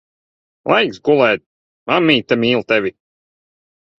[0.71, 1.43] Laiks gulēt.
[1.93, 2.95] Mammīte mīl tevi.